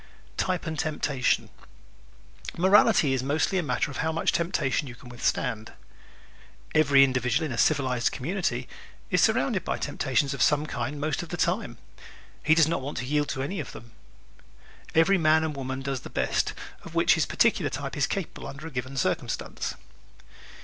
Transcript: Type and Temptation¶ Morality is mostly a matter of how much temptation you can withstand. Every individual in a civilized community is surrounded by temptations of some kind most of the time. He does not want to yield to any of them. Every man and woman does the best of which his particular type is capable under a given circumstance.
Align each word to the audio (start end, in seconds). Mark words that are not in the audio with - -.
Type 0.35 0.65
and 0.65 0.79
Temptation¶ 0.79 1.51
Morality 2.57 3.13
is 3.13 3.21
mostly 3.21 3.59
a 3.59 3.61
matter 3.61 3.91
of 3.91 3.97
how 3.97 4.11
much 4.11 4.31
temptation 4.31 4.87
you 4.87 4.95
can 4.95 5.09
withstand. 5.09 5.73
Every 6.73 7.03
individual 7.03 7.45
in 7.45 7.51
a 7.51 7.57
civilized 7.59 8.11
community 8.11 8.67
is 9.11 9.21
surrounded 9.21 9.63
by 9.63 9.77
temptations 9.77 10.33
of 10.33 10.41
some 10.41 10.65
kind 10.65 10.99
most 10.99 11.21
of 11.21 11.29
the 11.29 11.37
time. 11.37 11.77
He 12.43 12.55
does 12.55 12.67
not 12.67 12.81
want 12.81 12.97
to 12.97 13.05
yield 13.05 13.29
to 13.29 13.43
any 13.43 13.59
of 13.59 13.73
them. 13.73 13.91
Every 14.95 15.19
man 15.19 15.43
and 15.43 15.55
woman 15.55 15.83
does 15.83 15.99
the 15.99 16.09
best 16.09 16.55
of 16.81 16.95
which 16.95 17.13
his 17.13 17.27
particular 17.27 17.69
type 17.69 17.95
is 17.95 18.07
capable 18.07 18.47
under 18.47 18.65
a 18.65 18.71
given 18.71 18.97
circumstance. 18.97 19.75